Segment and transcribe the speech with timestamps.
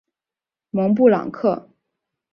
[0.71, 1.69] 蒙布朗克。